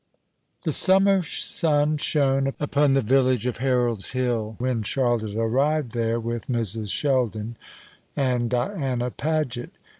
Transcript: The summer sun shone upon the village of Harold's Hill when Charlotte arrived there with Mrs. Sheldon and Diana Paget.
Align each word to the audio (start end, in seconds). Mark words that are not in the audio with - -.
The 0.63 0.71
summer 0.71 1.21
sun 1.21 1.97
shone 1.97 2.47
upon 2.47 2.95
the 2.95 3.03
village 3.03 3.45
of 3.45 3.57
Harold's 3.57 4.13
Hill 4.13 4.55
when 4.57 4.81
Charlotte 4.81 5.35
arrived 5.35 5.91
there 5.91 6.19
with 6.19 6.47
Mrs. 6.47 6.91
Sheldon 6.91 7.55
and 8.17 8.49
Diana 8.49 9.11
Paget. 9.11 9.69